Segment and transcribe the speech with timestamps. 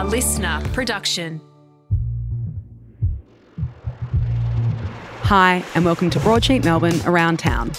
[0.00, 1.42] A LiSTNR production.
[5.24, 7.70] Hi, and welcome to Broadsheet Melbourne Around Town.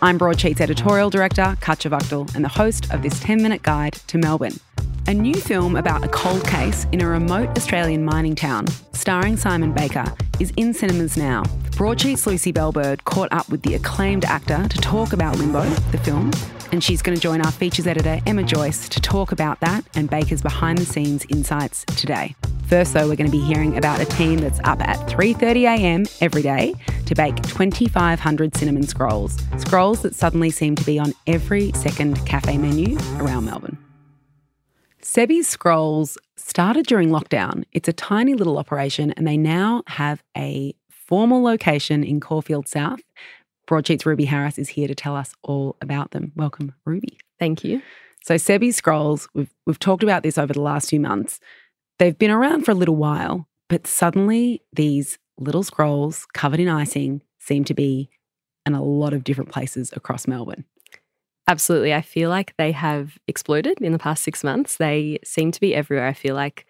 [0.00, 1.90] I'm Broadsheet's editorial director, Katya
[2.34, 4.58] and the host of this 10 minute guide to Melbourne.
[5.06, 9.74] A new film about a cold case in a remote Australian mining town, starring Simon
[9.74, 10.06] Baker,
[10.40, 11.42] is in cinemas now.
[11.72, 15.98] Broadsheet's Lucy Bell Bird caught up with the acclaimed actor to talk about Limbo, the
[15.98, 16.30] film,
[16.72, 20.08] and she's going to join our features editor, Emma Joyce, to talk about that and
[20.10, 22.34] Baker's behind the scenes insights today.
[22.68, 26.42] First, though, we're going to be hearing about a team that's up at 3.30am every
[26.42, 26.74] day
[27.06, 29.38] to bake 2,500 cinnamon scrolls.
[29.58, 33.78] Scrolls that suddenly seem to be on every second cafe menu around Melbourne.
[35.00, 37.62] Sebby's Scrolls started during lockdown.
[37.70, 42.98] It's a tiny little operation, and they now have a formal location in Caulfield South.
[43.66, 46.32] Broadsheet's Ruby Harris is here to tell us all about them.
[46.36, 47.18] Welcome, Ruby.
[47.38, 47.82] Thank you.
[48.22, 51.40] So, Sebby's Scrolls, we've, we've talked about this over the last few months.
[51.98, 57.22] They've been around for a little while, but suddenly these little scrolls covered in icing
[57.38, 58.10] seem to be
[58.64, 60.64] in a lot of different places across Melbourne.
[61.48, 61.94] Absolutely.
[61.94, 64.76] I feel like they have exploded in the past six months.
[64.76, 66.08] They seem to be everywhere.
[66.08, 66.66] I feel like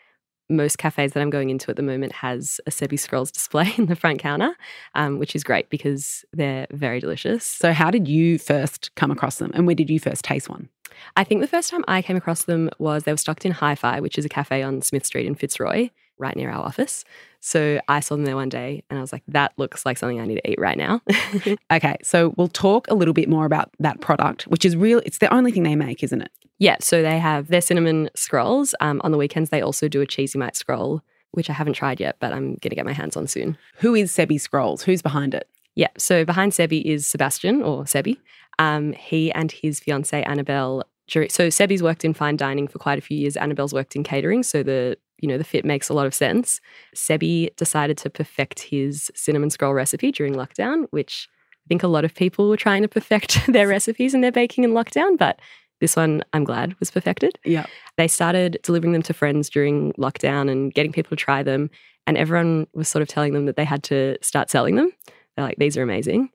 [0.49, 3.87] most cafes that I'm going into at the moment has a Sebby Scrolls display in
[3.87, 4.57] the front counter,
[4.95, 7.45] um, which is great because they're very delicious.
[7.45, 10.69] So, how did you first come across them and where did you first taste one?
[11.17, 13.75] I think the first time I came across them was they were stocked in Hi
[13.75, 17.05] Fi, which is a cafe on Smith Street in Fitzroy, right near our office.
[17.41, 20.21] So I saw them there one day and I was like, that looks like something
[20.21, 21.01] I need to eat right now.
[21.73, 25.01] okay, so we'll talk a little bit more about that product, which is real.
[25.05, 26.31] It's the only thing they make, isn't it?
[26.59, 28.75] Yeah, so they have their cinnamon scrolls.
[28.81, 32.17] Um, on the weekends, they also do a Cheesymite scroll, which I haven't tried yet,
[32.19, 33.59] but I'm going to get my hands on soon.
[33.77, 34.83] Who is Sebby Scrolls?
[34.83, 35.49] Who's behind it?
[35.75, 38.17] Yeah, so behind Sebby is Sebastian or Sebby.
[38.59, 43.03] Um, he and his fiancee Annabelle so Sebby's worked in fine dining for quite a
[43.03, 43.37] few years.
[43.37, 46.61] Annabelle's worked in catering, so the you know the fit makes a lot of sense.
[46.95, 52.05] Sebby decided to perfect his cinnamon scroll recipe during lockdown, which I think a lot
[52.05, 55.39] of people were trying to perfect their recipes and their baking in lockdown, but
[55.81, 57.39] this one I'm glad was perfected.
[57.45, 57.67] Yeah.
[57.97, 61.71] They started delivering them to friends during lockdown and getting people to try them,
[62.07, 64.91] and everyone was sort of telling them that they had to start selling them.
[65.37, 66.31] They're like, these are amazing.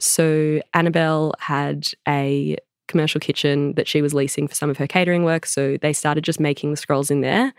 [0.00, 2.56] So Annabelle had a
[2.88, 5.46] commercial kitchen that she was leasing for some of her catering work.
[5.46, 7.54] So they started just making the scrolls in there.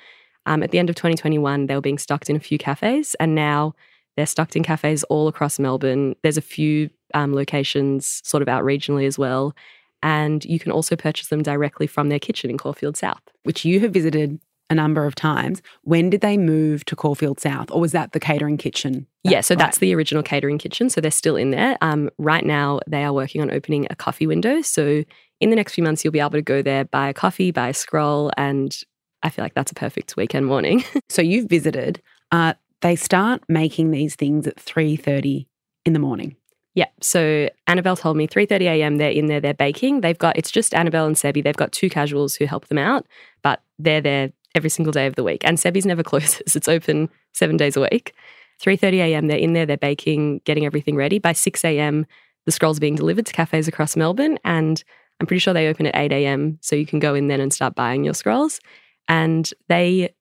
[0.45, 3.33] Um, at the end of 2021, they were being stocked in a few cafes, and
[3.33, 3.73] now
[4.17, 6.15] they're stocked in cafes all across Melbourne.
[6.21, 9.55] There's a few um, locations sort of out regionally as well.
[10.03, 13.21] And you can also purchase them directly from their kitchen in Caulfield South.
[13.43, 15.61] Which you have visited a number of times.
[15.83, 19.07] When did they move to Caulfield South, or was that the catering kitchen?
[19.23, 19.59] yeah, so right.
[19.59, 20.89] that's the original catering kitchen.
[20.89, 21.77] So they're still in there.
[21.81, 24.61] Um, right now, they are working on opening a coffee window.
[24.61, 25.03] So
[25.39, 27.69] in the next few months, you'll be able to go there, buy a coffee, buy
[27.69, 28.75] a scroll, and
[29.21, 30.83] I feel like that's a perfect weekend morning.
[31.09, 32.01] so you've visited.
[32.31, 35.47] Uh, they start making these things at three thirty
[35.85, 36.35] in the morning.
[36.75, 36.87] Yeah.
[37.01, 38.97] So Annabelle told me 3:30 a.m.
[38.97, 40.01] they're in there, they're baking.
[40.01, 41.43] They've got it's just Annabelle and Sebby.
[41.43, 43.05] They've got two casuals who help them out,
[43.43, 45.43] but they're there every single day of the week.
[45.45, 46.55] And Sebby's never closes.
[46.55, 48.13] It's open seven days a week.
[48.61, 49.27] 3.30 a.m.
[49.27, 51.19] they're in there, they're baking, getting everything ready.
[51.19, 52.05] By 6 a.m.
[52.45, 54.37] the scrolls are being delivered to cafes across Melbourne.
[54.45, 54.83] And
[55.19, 56.59] I'm pretty sure they open at 8 a.m.
[56.61, 58.59] So you can go in then and start buying your scrolls.
[59.07, 60.13] And they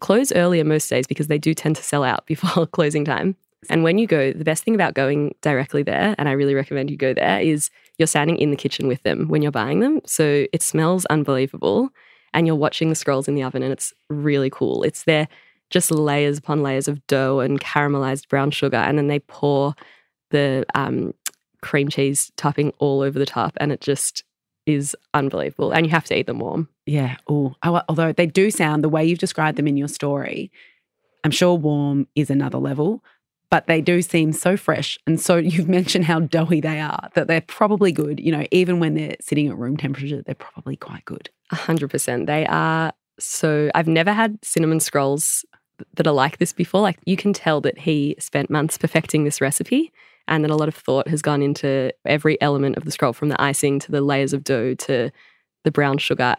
[0.00, 3.36] close earlier most days because they do tend to sell out before closing time.
[3.68, 6.90] And when you go, the best thing about going directly there, and I really recommend
[6.90, 10.00] you go there, is you're standing in the kitchen with them when you're buying them.
[10.06, 11.90] So it smells unbelievable
[12.32, 14.82] and you're watching the scrolls in the oven and it's really cool.
[14.82, 15.28] It's there
[15.68, 19.74] just layers upon layers of dough and caramelized brown sugar and then they pour
[20.30, 21.12] the um,
[21.62, 24.24] cream cheese topping all over the top and it just
[24.66, 26.68] is unbelievable and you have to eat them warm.
[26.86, 27.16] Yeah.
[27.28, 30.50] Oh, although they do sound the way you've described them in your story,
[31.24, 33.04] I'm sure warm is another level,
[33.50, 34.98] but they do seem so fresh.
[35.06, 38.20] And so you've mentioned how doughy they are, that they're probably good.
[38.20, 41.28] You know, even when they're sitting at room temperature, they're probably quite good.
[41.52, 42.26] 100%.
[42.26, 45.44] They are so, I've never had cinnamon scrolls
[45.94, 46.80] that are like this before.
[46.80, 49.92] Like, you can tell that he spent months perfecting this recipe
[50.28, 53.30] and that a lot of thought has gone into every element of the scroll from
[53.30, 55.10] the icing to the layers of dough to
[55.64, 56.36] the brown sugar,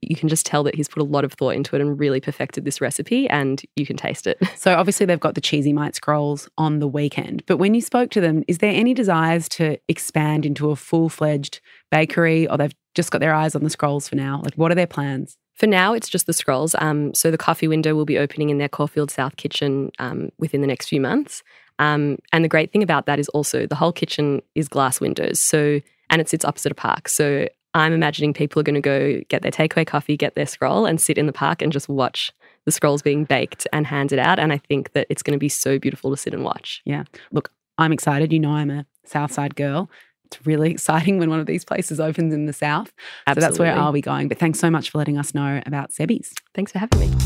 [0.00, 2.20] you can just tell that he's put a lot of thought into it and really
[2.20, 4.38] perfected this recipe and you can taste it.
[4.56, 7.44] So obviously they've got the Cheesymite scrolls on the weekend.
[7.46, 11.60] But when you spoke to them, is there any desires to expand into a full-fledged
[11.90, 14.40] bakery or they've just got their eyes on the scrolls for now?
[14.44, 15.36] Like what are their plans?
[15.54, 16.74] For now, it's just the scrolls.
[16.78, 20.62] Um, so the coffee window will be opening in their Caulfield South kitchen um, within
[20.62, 21.42] the next few months.
[21.78, 25.40] Um, and the great thing about that is also the whole kitchen is glass windows.
[25.40, 25.80] So
[26.10, 27.08] and it sits opposite a park.
[27.08, 30.84] So I'm imagining people are going to go get their takeaway coffee, get their scroll,
[30.84, 32.32] and sit in the park and just watch
[32.64, 34.38] the scrolls being baked and handed out.
[34.38, 36.82] And I think that it's going to be so beautiful to sit and watch.
[36.84, 37.04] Yeah.
[37.32, 38.32] Look, I'm excited.
[38.32, 39.90] You know, I'm a Southside girl.
[40.26, 42.92] It's really exciting when one of these places opens in the South.
[43.26, 43.40] Absolutely.
[43.40, 44.28] So that's where I'll be going.
[44.28, 46.32] But thanks so much for letting us know about Sebby's.
[46.54, 47.16] Thanks for having me.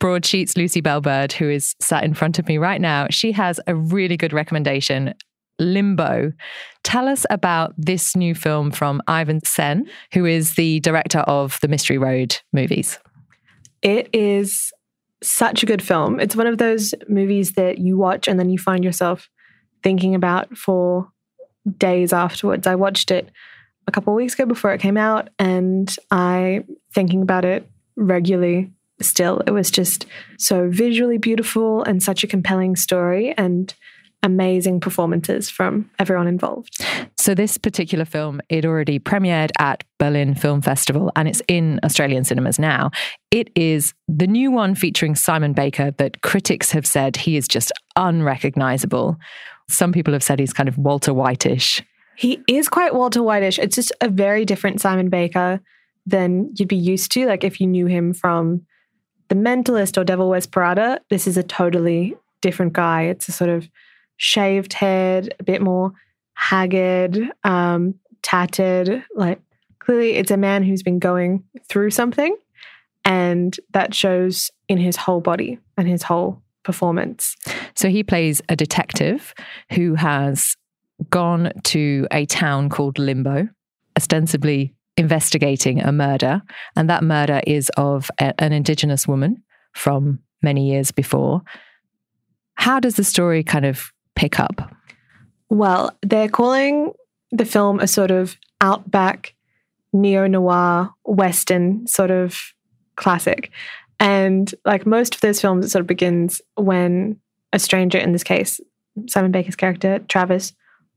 [0.00, 3.58] Broadsheet's Lucy Bell Bird, who is sat in front of me right now, she has
[3.66, 5.14] a really good recommendation.
[5.58, 6.32] Limbo.
[6.82, 11.68] Tell us about this new film from Ivan Sen, who is the director of the
[11.68, 12.98] Mystery Road movies.
[13.82, 14.72] It is
[15.22, 16.20] such a good film.
[16.20, 19.28] It's one of those movies that you watch and then you find yourself
[19.82, 21.08] thinking about for
[21.78, 22.66] days afterwards.
[22.66, 23.30] I watched it
[23.86, 28.72] a couple of weeks ago before it came out and I thinking about it regularly
[29.00, 29.42] still.
[29.46, 30.06] It was just
[30.38, 33.74] so visually beautiful and such a compelling story and
[34.24, 36.84] amazing performances from everyone involved.
[37.18, 42.24] So this particular film, it already premiered at Berlin Film Festival and it's in Australian
[42.24, 42.90] cinemas now.
[43.30, 47.70] It is the new one featuring Simon Baker that critics have said he is just
[47.96, 49.16] unrecognizable.
[49.68, 51.82] Some people have said he's kind of Walter Whitish.
[52.16, 53.58] He is quite Walter Whitish.
[53.58, 55.60] It's just a very different Simon Baker
[56.06, 57.26] than you'd be used to.
[57.26, 58.62] Like if you knew him from
[59.28, 63.02] The Mentalist or Devil Wears Prada, this is a totally different guy.
[63.02, 63.68] It's a sort of
[64.16, 65.92] shaved head, a bit more
[66.34, 69.04] haggard, um, tattered.
[69.14, 69.40] Like
[69.78, 72.36] clearly, it's a man who's been going through something,
[73.04, 77.36] and that shows in his whole body and his whole performance.
[77.74, 79.34] So he plays a detective
[79.72, 80.56] who has
[81.10, 83.48] gone to a town called Limbo,
[83.96, 86.42] ostensibly investigating a murder.
[86.76, 91.42] And that murder is of a, an Indigenous woman from many years before.
[92.54, 94.72] How does the story kind of pick up?
[95.48, 96.92] Well, they're calling
[97.30, 99.34] the film a sort of outback
[99.92, 102.38] neo noir western sort of
[102.96, 103.50] classic.
[104.00, 107.20] And like most of those films, it sort of begins when
[107.52, 108.60] a stranger, in this case,
[109.08, 110.52] Simon Baker's character, Travis,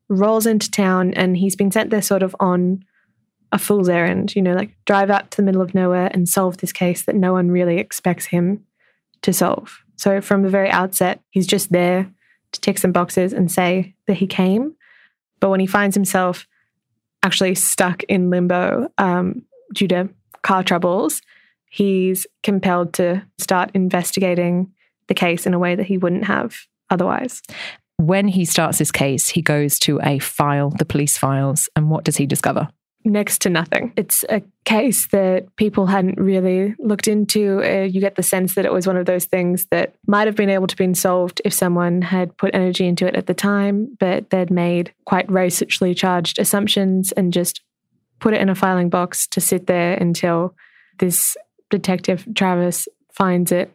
[0.09, 2.83] rolls into town and he's been sent there sort of on
[3.51, 6.57] a fool's errand, you know, like drive out to the middle of nowhere and solve
[6.57, 8.65] this case that no one really expects him
[9.21, 9.83] to solve.
[9.95, 12.11] So from the very outset, he's just there
[12.51, 14.75] to tick some boxes and say that he came.
[15.39, 16.47] But when he finds himself
[17.23, 20.09] actually stuck in limbo um, due to
[20.41, 21.21] car troubles,
[21.69, 24.71] he's compelled to start investigating
[25.07, 26.55] the case in a way that he wouldn't have
[26.89, 27.41] otherwise.
[27.97, 32.03] When he starts his case, he goes to a file, the police files, and what
[32.03, 32.69] does he discover?
[33.05, 33.93] Next to nothing.
[33.95, 37.61] It's a case that people hadn't really looked into.
[37.63, 40.35] Uh, you get the sense that it was one of those things that might have
[40.35, 43.95] been able to be solved if someone had put energy into it at the time,
[43.99, 47.61] but they'd made quite racially charged assumptions and just
[48.19, 50.55] put it in a filing box to sit there until
[50.99, 51.37] this
[51.69, 53.71] detective Travis finds it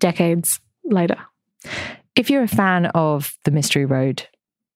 [0.00, 1.18] decades later.
[2.14, 4.26] If you're a fan of the Mystery Road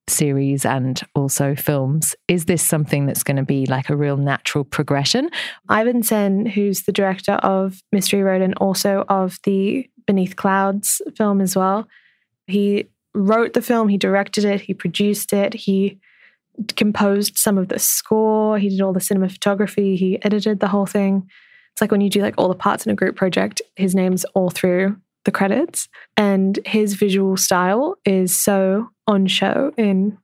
[0.09, 2.15] series and also films.
[2.29, 5.31] Is this something that's going to be like a real natural progression?
[5.69, 11.41] Ivan Sen, who's the director of Mystery Road and also of the Beneath Clouds film
[11.41, 11.87] as well,
[12.47, 15.99] he wrote the film, he directed it, he produced it, he
[16.77, 21.29] composed some of the score, he did all the cinematography, he edited the whole thing.
[21.73, 24.25] It's like when you do like all the parts in a group project, his name's
[24.35, 25.89] all through the credits.
[26.17, 30.19] And his visual style is so on show in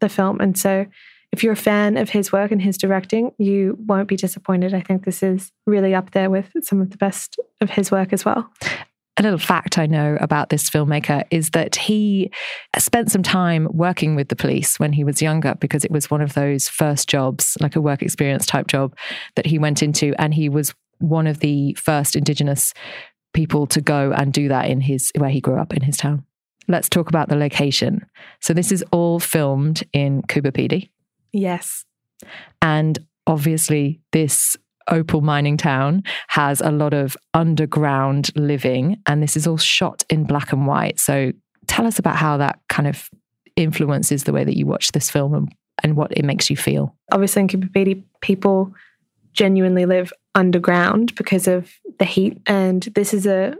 [0.00, 0.40] the film.
[0.40, 0.86] And so
[1.32, 4.74] if you're a fan of his work and his directing, you won't be disappointed.
[4.74, 8.12] I think this is really up there with some of the best of his work
[8.12, 8.50] as well.
[9.16, 12.30] A little fact I know about this filmmaker is that he
[12.78, 16.22] spent some time working with the police when he was younger because it was one
[16.22, 18.96] of those first jobs, like a work experience type job
[19.36, 20.14] that he went into.
[20.18, 22.72] And he was one of the first Indigenous
[23.32, 26.24] people to go and do that in his where he grew up in his town.
[26.68, 28.06] Let's talk about the location.
[28.40, 30.90] So this is all filmed in Pedy.
[31.32, 31.84] Yes.
[32.62, 34.56] And obviously this
[34.88, 40.24] opal mining town has a lot of underground living and this is all shot in
[40.24, 40.98] black and white.
[40.98, 41.32] So
[41.66, 43.08] tell us about how that kind of
[43.56, 46.96] influences the way that you watch this film and, and what it makes you feel.
[47.12, 48.74] Obviously in Pedy people
[49.32, 52.38] genuinely live underground because of the heat.
[52.46, 53.56] And this is a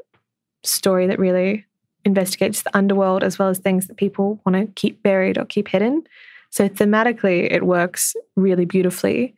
[0.62, 1.66] story that really
[2.04, 5.68] investigates the underworld as well as things that people want to keep buried or keep
[5.68, 6.02] hidden.
[6.50, 9.34] So thematically, it works really beautifully.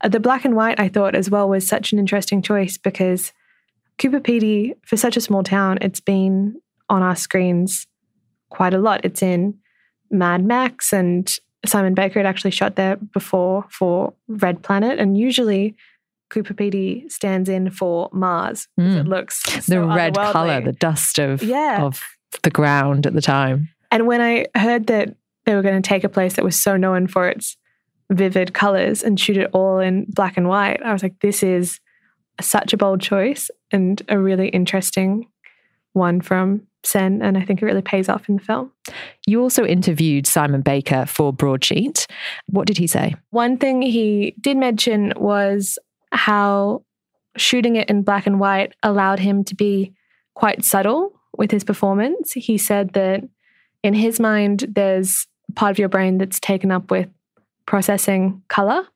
[0.00, 3.32] Uh, the black and white, I thought as well, was such an interesting choice because
[3.98, 7.86] Coober Pedy, for such a small town, it's been on our screens
[8.50, 9.04] quite a lot.
[9.04, 9.58] It's in
[10.10, 11.34] Mad Max, and
[11.66, 14.98] Simon Baker had actually shot there before for Red Planet.
[14.98, 15.74] And usually,
[16.30, 18.68] Coober Pedy stands in for Mars.
[18.78, 19.00] Mm.
[19.00, 21.82] It looks the so red color, the dust of Yeah.
[21.82, 22.02] of
[22.42, 23.68] the ground at the time.
[23.90, 26.76] And when I heard that they were going to take a place that was so
[26.76, 27.56] known for its
[28.10, 31.80] vivid colors and shoot it all in black and white, I was like, this is
[32.40, 35.26] such a bold choice and a really interesting
[35.96, 37.20] one from Sen.
[37.22, 38.70] And I think it really pays off in the film.
[39.26, 42.06] You also interviewed Simon Baker for Broadsheet.
[42.46, 43.14] What did he say?
[43.30, 45.78] One thing he did mention was
[46.12, 46.84] how
[47.36, 49.92] shooting it in black and white allowed him to be
[50.34, 52.32] quite subtle with his performance.
[52.32, 53.24] He said that
[53.82, 57.08] in his mind, there's part of your brain that's taken up with
[57.66, 58.86] processing color.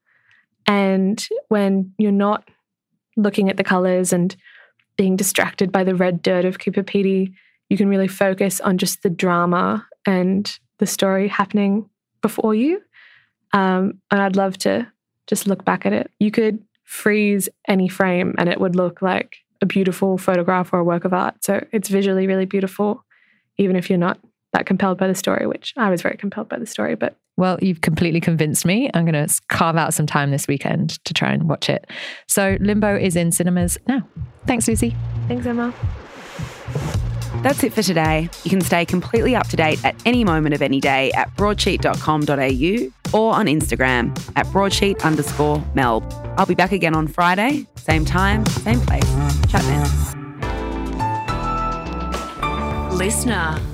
[0.67, 2.49] And when you're not
[3.17, 4.35] looking at the colors and
[5.01, 7.33] being distracted by the red dirt of Coober Pedy,
[7.71, 11.89] you can really focus on just the drama and the story happening
[12.21, 12.83] before you.
[13.55, 14.87] Um, and I'd love to
[15.27, 16.11] just look back at it.
[16.19, 20.85] You could freeze any frame and it would look like a beautiful photograph or a
[20.85, 21.43] work of art.
[21.43, 23.03] So it's visually really beautiful,
[23.57, 24.19] even if you're not
[24.53, 26.95] that compelled by the story, which I was very compelled by the story.
[26.95, 28.91] But Well, you've completely convinced me.
[28.93, 31.87] I'm going to carve out some time this weekend to try and watch it.
[32.27, 34.07] So, Limbo is in cinemas now.
[34.51, 34.97] Thanks, Lucy.
[35.29, 35.73] thanks, Emma.
[37.45, 38.29] That's it for today.
[38.43, 43.17] You can stay completely up to date at any moment of any day at broadsheet.com.au
[43.17, 46.03] or on Instagram at broadsheet underscore melb.
[46.37, 49.09] I'll be back again on Friday, same time, same place.
[49.47, 49.87] Chat then.
[52.91, 53.70] LiSTNR.